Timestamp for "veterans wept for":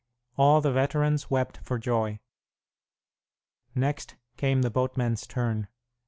0.73-1.77